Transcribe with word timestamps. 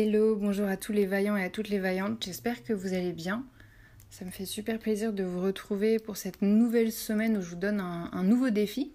Hello, 0.00 0.36
bonjour 0.36 0.68
à 0.68 0.76
tous 0.76 0.92
les 0.92 1.06
vaillants 1.06 1.36
et 1.36 1.42
à 1.42 1.50
toutes 1.50 1.70
les 1.70 1.80
vaillantes, 1.80 2.22
j'espère 2.24 2.62
que 2.62 2.72
vous 2.72 2.94
allez 2.94 3.12
bien. 3.12 3.44
Ça 4.10 4.24
me 4.24 4.30
fait 4.30 4.44
super 4.44 4.78
plaisir 4.78 5.12
de 5.12 5.24
vous 5.24 5.40
retrouver 5.40 5.98
pour 5.98 6.16
cette 6.16 6.40
nouvelle 6.40 6.92
semaine 6.92 7.36
où 7.36 7.40
je 7.42 7.48
vous 7.48 7.56
donne 7.56 7.80
un, 7.80 8.22
nouveau 8.22 8.50
défi. 8.50 8.92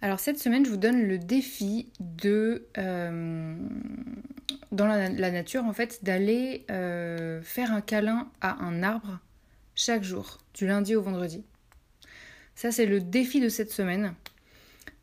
Alors 0.00 0.20
cette 0.20 0.38
semaine, 0.38 0.64
je 0.64 0.70
vous 0.70 0.76
donne 0.76 1.02
le 1.02 1.18
défi 1.18 1.90
de, 1.98 2.68
euh, 2.78 3.56
dans 4.70 4.86
la, 4.86 5.08
nature 5.08 5.64
en 5.64 5.72
fait, 5.72 6.04
d'aller 6.04 6.64
euh, 6.70 7.42
faire 7.42 7.72
un 7.72 7.80
câlin 7.80 8.30
à 8.40 8.62
un 8.62 8.84
arbre 8.84 9.18
chaque 9.74 10.04
jour, 10.04 10.38
du 10.54 10.68
lundi 10.68 10.94
au 10.94 11.02
vendredi. 11.02 11.44
Ça 12.54 12.70
c'est 12.70 12.86
le 12.86 13.00
défi 13.00 13.40
de 13.40 13.48
cette 13.48 13.72
semaine. 13.72 14.14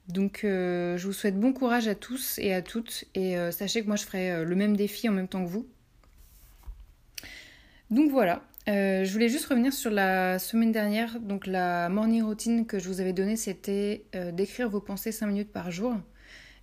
Donc 0.07 0.43
euh, 0.43 0.97
je 0.97 1.07
vous 1.07 1.13
souhaite 1.13 1.39
bon 1.39 1.51
courage 1.51 1.87
à 1.87 1.95
tous 1.95 2.37
et 2.37 2.53
à 2.53 2.61
toutes 2.61 3.05
et 3.15 3.37
euh, 3.37 3.51
sachez 3.51 3.81
que 3.81 3.87
moi 3.87 3.95
je 3.95 4.03
ferai 4.03 4.31
euh, 4.31 4.43
le 4.43 4.55
même 4.55 4.77
défi 4.77 5.09
en 5.09 5.11
même 5.11 5.27
temps 5.27 5.43
que 5.43 5.49
vous. 5.49 5.67
Donc 7.89 8.11
voilà, 8.11 8.43
je 8.67 9.11
voulais 9.11 9.29
juste 9.29 9.45
revenir 9.45 9.71
sur 9.71 9.91
la 9.91 10.39
semaine 10.39 10.71
dernière. 10.71 11.19
Donc 11.19 11.45
la 11.47 11.87
morning 11.89 12.23
routine 12.23 12.65
que 12.65 12.79
je 12.79 12.87
vous 12.87 12.99
avais 12.99 13.13
donnée 13.13 13.35
c'était 13.35 14.05
d'écrire 14.33 14.69
vos 14.69 14.79
pensées 14.79 15.11
5 15.11 15.27
minutes 15.27 15.51
par 15.51 15.69
jour. 15.69 15.95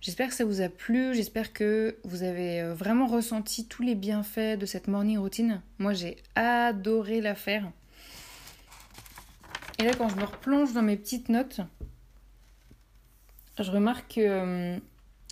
J'espère 0.01 0.27
que 0.27 0.35
ça 0.35 0.43
vous 0.43 0.59
a 0.59 0.67
plu, 0.67 1.15
j'espère 1.15 1.53
que 1.53 1.95
vous 2.03 2.23
avez 2.23 2.61
vraiment 2.73 3.07
ressenti 3.07 3.67
tous 3.67 3.83
les 3.83 3.95
bienfaits 3.95 4.59
de 4.59 4.65
cette 4.65 4.89
morning 4.89 5.17
routine. 5.17 5.61
Moi 5.79 5.93
j'ai 5.93 6.17
adoré 6.35 7.21
la 7.21 7.35
faire. 7.35 7.71
Et 9.79 9.83
là 9.83 9.93
quand 9.97 10.09
je 10.09 10.17
me 10.17 10.25
replonge 10.25 10.73
dans 10.73 10.81
mes 10.81 10.97
petites 10.97 11.29
notes, 11.29 11.61
je 13.59 13.71
remarque 13.71 14.15
que 14.15 14.21
euh, 14.21 14.77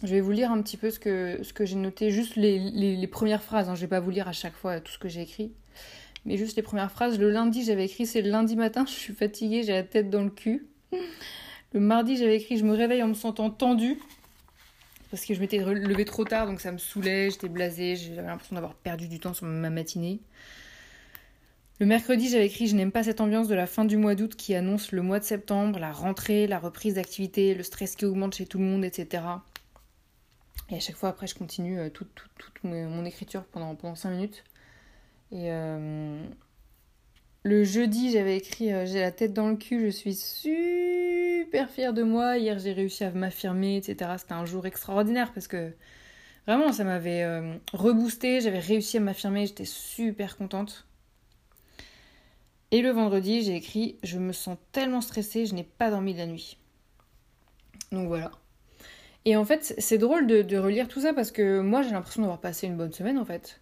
je 0.04 0.08
vais 0.08 0.22
vous 0.22 0.32
lire 0.32 0.52
un 0.52 0.62
petit 0.62 0.78
peu 0.78 0.90
ce 0.90 1.00
que, 1.00 1.66
j'ai 1.66 1.76
noté, 1.76 2.12
juste 2.12 2.36
les, 2.36 2.60
les, 2.60 3.08
premières 3.08 3.44
phrases. 3.44 3.70
Hein. 3.70 3.76
Je 3.76 3.80
ne 3.82 3.86
vais 3.86 3.90
pas 3.90 4.00
vous 4.00 4.12
lire 4.12 4.28
à 4.28 4.32
chaque 4.32 4.56
fois 4.56 4.80
tout 4.80 4.92
ce 4.92 4.98
que 4.98 5.10
j'ai 5.10 5.22
écrit, 5.22 5.52
mais 6.26 6.38
juste 6.38 6.55
les 6.55 6.63
premières 6.63 6.91
phrases. 6.91 7.20
Le 7.20 7.30
lundi, 7.30 7.63
j'avais 7.63 7.86
écrit 7.86 8.05
c'est 8.05 8.22
le 8.22 8.30
lundi 8.30 8.55
matin, 8.55 8.86
je 8.88 8.91
suis 8.91 9.13
fatiguée, 9.13 9.63
j'ai 9.63 9.74
la 9.74 9.84
tête 9.84 10.10
dans 10.10 10.24
le 10.24 10.30
cul. 10.30 10.68
Le 11.74 11.80
mardi, 11.80 12.18
j'avais 12.18 12.36
écrit 12.36 12.58
je 12.58 12.66
me 12.66 12.74
réveille 12.74 13.02
en 13.02 13.08
me 13.08 13.13
sentant 13.13 13.50
tendue. 13.50 13.98
Parce 15.10 15.26
que 15.26 15.34
je 15.34 15.41
m'étais 15.41 15.58
levée 15.58 16.06
trop 16.06 16.24
tard, 16.24 16.48
donc 16.48 16.62
ça 16.62 16.72
me 16.72 16.78
saoulait, 16.78 17.30
j'étais 17.32 17.50
blasée, 17.50 17.98
j'avais 17.98 18.28
l'impression 18.28 18.56
d'avoir 18.56 18.76
perdu 18.76 19.10
du 19.10 19.20
temps 19.20 19.34
sur 19.34 19.46
ma 19.46 19.70
matinée. 19.70 20.22
Le 21.82 21.87
mercredi, 21.87 22.29
j'avais 22.29 22.46
écrit 22.46 22.68
Je 22.68 22.76
n'aime 22.76 22.91
pas 22.91 23.01
cette 23.01 23.21
ambiance 23.21 23.48
de 23.48 23.55
la 23.55 23.65
fin 23.65 23.85
du 23.85 23.98
mois 23.98 24.13
d'août 24.13 24.35
qui 24.35 24.54
annonce 24.54 24.91
le 24.91 25.01
mois 25.01 25.18
de 25.18 25.24
septembre, 25.24 25.79
la 25.79 25.91
rentrée, 25.91 26.46
la 26.46 26.60
reprise 26.60 26.93
d'activité, 26.93 27.55
le 27.55 27.63
stress 27.63 27.96
qui 27.96 28.05
augmente 28.05 28.35
chez 28.35 28.46
tout 28.46 28.60
le 28.60 28.65
monde, 28.65 28.85
etc. 28.85 29.23
Et 30.70 30.76
à 30.76 30.79
chaque 30.79 30.96
fois, 30.96 31.10
après, 31.10 31.26
je 31.26 31.34
continue 31.34 31.79
euh, 31.79 31.90
toute, 31.90 32.12
mon 32.62 33.04
écriture 33.04 33.46
pendant, 33.46 33.73
pendant 33.73 33.96
5 33.96 34.12
minutes. 34.12 34.43
Et 35.32 35.51
euh, 35.51 36.23
le 37.41 37.63
jeudi, 37.63 38.12
j'avais 38.12 38.38
écrit 38.38 38.71
euh, 38.71 38.85
J'ai 38.85 38.99
la 38.99 39.12
tête 39.12 39.34
dans 39.34 39.49
le 39.49 39.55
cul, 39.55 39.85
je 39.85 39.90
suis 39.90 40.13
super 40.13 41.68
fière 41.71 41.93
de 41.93 42.04
moi. 42.04 42.38
Hier, 42.38 42.60
j'ai 42.60 42.73
réussi 42.73 43.05
à 43.05 43.10
m'affirmer, 43.10 43.77
etc. 43.77 44.12
C'était 44.20 44.34
un 44.34 44.45
jour 44.45 44.68
extraordinaire 44.68 45.34
parce 45.34 45.48
que 45.48 45.73
vraiment, 46.45 46.73
ça 46.73 46.84
m'avait 46.84 47.26
reboosté. 47.73 48.40
J'avais 48.40 48.60
réussi 48.60 48.98
à 48.98 48.99
m'affirmer, 48.99 49.48
j'étais 49.48 49.66
super 49.66 50.38
contente. 50.38 50.85
Et 52.72 52.82
le 52.82 52.90
vendredi, 52.90 53.44
j'ai 53.44 53.55
écrit 53.55 53.98
Je 54.04 54.18
me 54.18 54.32
sens 54.32 54.58
tellement 54.72 55.02
stressée, 55.02 55.46
je 55.46 55.54
n'ai 55.54 55.64
pas 55.64 55.90
dormi 55.90 56.14
de 56.14 56.20
la 56.20 56.26
nuit. 56.26 56.58
Donc 57.91 58.08
voilà. 58.08 58.32
Et 59.26 59.36
en 59.36 59.46
fait, 59.46 59.76
c'est 59.78 59.98
drôle 59.98 60.26
de, 60.26 60.58
relire 60.58 60.88
tout 60.88 61.02
ça 61.02 61.13
parce 61.13 61.32
que 61.32 61.60
moi, 61.60 61.82
j'ai 61.82 61.91
l'impression 61.91 62.22
d'avoir 62.22 62.40
passé 62.40 62.68
une 62.68 62.78
bonne 62.78 62.94
semaine 62.94 63.18
en 63.18 63.26
fait. 63.26 63.60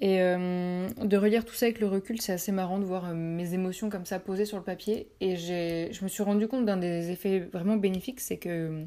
Et 0.00 0.20
euh, 0.20 0.88
de 0.88 1.16
relire 1.16 1.44
tout 1.44 1.54
ça 1.54 1.66
avec 1.66 1.78
le 1.78 1.86
recul, 1.86 2.20
c'est 2.20 2.32
assez 2.32 2.50
marrant 2.50 2.80
de 2.80 2.84
voir 2.84 3.10
euh, 3.10 3.14
mes 3.14 3.54
émotions 3.54 3.90
comme 3.90 4.06
ça 4.06 4.18
posées 4.18 4.44
sur 4.46 4.56
le 4.56 4.64
papier. 4.64 5.08
Et 5.20 5.36
je 5.36 6.02
me 6.02 6.08
suis 6.08 6.22
rendu 6.22 6.48
compte 6.48 6.64
d'un 6.64 6.76
des 6.76 7.10
effets 7.10 7.40
vraiment 7.40 7.76
bénéfiques, 7.76 8.20
c'est 8.20 8.38
que 8.38 8.84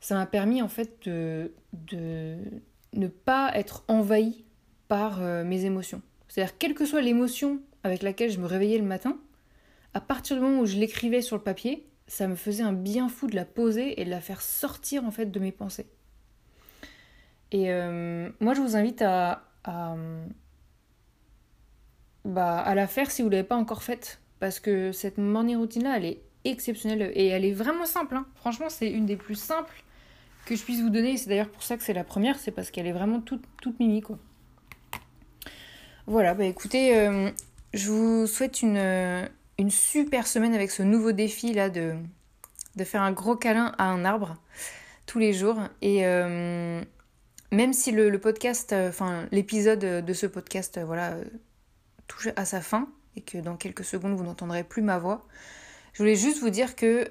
ça 0.00 0.14
m'a 0.14 0.26
permis 0.26 0.62
en 0.62 0.68
fait 0.68 1.06
de, 1.06 1.52
de 1.72 2.36
ne 2.94 3.08
pas 3.08 3.50
être 3.54 3.84
envahi 3.88 4.44
par 4.88 5.22
euh, 5.22 5.44
mes 5.44 5.64
émotions. 5.64 6.00
C'est-à-dire, 6.28 6.58
quelle 6.58 6.74
que 6.74 6.84
soit 6.84 7.00
l'émotion 7.00 7.60
avec 7.84 8.02
laquelle 8.02 8.30
je 8.30 8.40
me 8.40 8.46
réveillais 8.46 8.78
le 8.78 8.84
matin, 8.84 9.18
à 9.92 10.00
partir 10.00 10.36
du 10.36 10.42
moment 10.42 10.60
où 10.60 10.66
je 10.66 10.76
l'écrivais 10.76 11.22
sur 11.22 11.36
le 11.36 11.42
papier, 11.42 11.86
ça 12.06 12.26
me 12.26 12.34
faisait 12.34 12.64
un 12.64 12.72
bien 12.72 13.08
fou 13.08 13.28
de 13.28 13.36
la 13.36 13.44
poser 13.44 14.00
et 14.00 14.04
de 14.04 14.10
la 14.10 14.20
faire 14.20 14.42
sortir 14.42 15.04
en 15.04 15.10
fait 15.10 15.26
de 15.26 15.38
mes 15.38 15.52
pensées. 15.52 15.86
Et 17.52 17.70
euh, 17.70 18.28
moi, 18.40 18.54
je 18.54 18.60
vous 18.60 18.74
invite 18.76 19.00
à, 19.02 19.44
bah, 22.24 22.58
à 22.58 22.74
la 22.74 22.86
faire 22.88 23.10
si 23.10 23.22
vous 23.22 23.28
ne 23.28 23.34
l'avez 23.34 23.46
pas 23.46 23.56
encore 23.56 23.82
faite. 23.82 24.20
Parce 24.40 24.58
que 24.58 24.92
cette 24.92 25.18
morning 25.18 25.56
routine-là, 25.56 25.96
elle 25.96 26.04
est 26.04 26.22
exceptionnelle 26.44 27.12
et 27.14 27.28
elle 27.28 27.44
est 27.44 27.52
vraiment 27.52 27.86
simple. 27.86 28.16
Hein. 28.16 28.26
Franchement, 28.34 28.68
c'est 28.68 28.90
une 28.90 29.06
des 29.06 29.16
plus 29.16 29.36
simples 29.36 29.84
que 30.46 30.56
je 30.56 30.62
puisse 30.62 30.80
vous 30.80 30.90
donner. 30.90 31.16
C'est 31.16 31.28
d'ailleurs 31.28 31.48
pour 31.48 31.62
ça 31.62 31.76
que 31.76 31.82
c'est 31.82 31.94
la 31.94 32.04
première, 32.04 32.38
c'est 32.38 32.50
parce 32.50 32.70
qu'elle 32.70 32.86
est 32.86 32.92
vraiment 32.92 33.20
toute, 33.20 33.44
toute 33.62 33.78
mimi, 33.78 34.00
quoi. 34.02 34.18
Voilà, 36.06 36.34
bah 36.34 36.44
écoutez, 36.44 36.98
euh, 36.98 37.30
je 37.74 37.90
vous 37.90 38.26
souhaite 38.26 38.62
une, 38.62 38.76
euh, 38.76 39.26
une, 39.58 39.70
super 39.70 40.26
semaine 40.26 40.54
avec 40.54 40.70
ce 40.70 40.82
nouveau 40.82 41.12
défi 41.12 41.52
là 41.52 41.68
de, 41.68 41.94
faire 42.84 43.02
un 43.02 43.12
gros 43.12 43.36
câlin 43.36 43.74
à 43.78 43.84
un 43.84 44.04
arbre 44.04 44.36
tous 45.06 45.18
les 45.18 45.32
jours. 45.32 45.58
Et 45.82 46.06
euh, 46.06 46.80
même 47.50 47.72
si 47.72 47.90
le, 47.90 48.16
podcast, 48.18 48.72
enfin 48.72 49.26
l'épisode 49.32 49.80
de 49.80 50.12
ce 50.12 50.26
podcast, 50.26 50.80
voilà, 50.86 51.16
touche 52.06 52.28
à 52.36 52.44
sa 52.44 52.60
fin 52.60 52.88
et 53.16 53.20
que 53.20 53.38
dans 53.38 53.56
quelques 53.56 53.84
secondes 53.84 54.14
vous 54.14 54.24
n'entendrez 54.24 54.64
plus 54.64 54.82
ma 54.82 54.98
voix, 54.98 55.26
je 55.92 55.98
voulais 55.98 56.16
juste 56.16 56.40
vous 56.40 56.50
dire 56.50 56.76
que 56.76 57.10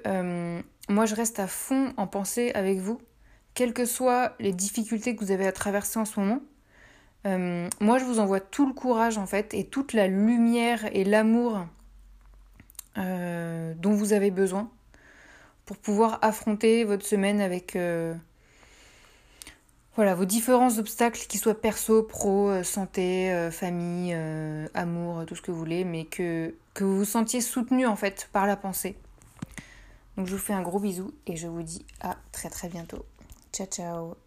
moi 0.88 1.06
je 1.06 1.14
reste 1.14 1.38
à 1.40 1.46
fond 1.46 1.92
en 1.96 2.06
pensée 2.06 2.52
avec 2.54 2.78
vous, 2.78 3.00
quelles 3.54 3.72
que 3.72 3.84
soient 3.84 4.34
les 4.40 4.52
difficultés 4.52 5.14
que 5.14 5.24
vous 5.24 5.30
avez 5.30 5.46
à 5.46 5.52
traverser 5.52 5.98
en 5.98 6.04
ce 6.04 6.18
moment. 6.18 6.40
Euh, 7.26 7.68
moi, 7.80 7.98
je 7.98 8.04
vous 8.04 8.18
envoie 8.18 8.40
tout 8.40 8.66
le 8.66 8.74
courage 8.74 9.18
en 9.18 9.26
fait 9.26 9.54
et 9.54 9.64
toute 9.64 9.92
la 9.92 10.08
lumière 10.08 10.84
et 10.92 11.04
l'amour 11.04 11.66
euh, 12.98 13.74
dont 13.76 13.92
vous 13.92 14.12
avez 14.12 14.30
besoin 14.30 14.70
pour 15.64 15.76
pouvoir 15.78 16.18
affronter 16.22 16.84
votre 16.84 17.06
semaine 17.06 17.40
avec 17.40 17.74
euh, 17.76 18.14
voilà, 19.96 20.14
vos 20.14 20.26
différents 20.26 20.78
obstacles, 20.78 21.20
qu'ils 21.26 21.40
soient 21.40 21.60
perso, 21.60 22.02
pro, 22.02 22.62
santé, 22.62 23.48
famille, 23.52 24.14
amour, 24.74 25.24
tout 25.24 25.36
ce 25.36 25.40
que 25.40 25.52
vous 25.52 25.58
voulez, 25.58 25.84
mais 25.84 26.04
que, 26.04 26.52
que 26.74 26.82
vous 26.82 26.98
vous 26.98 27.04
sentiez 27.04 27.40
soutenu 27.40 27.86
en 27.86 27.96
fait 27.96 28.28
par 28.32 28.46
la 28.46 28.56
pensée. 28.56 28.96
Donc 30.16 30.26
je 30.26 30.32
vous 30.32 30.42
fais 30.42 30.52
un 30.52 30.62
gros 30.62 30.80
bisou 30.80 31.12
et 31.26 31.36
je 31.36 31.46
vous 31.46 31.62
dis 31.62 31.84
à 32.00 32.16
très 32.32 32.50
très 32.50 32.68
bientôt. 32.68 33.04
Ciao 33.52 33.66
ciao 33.66 34.23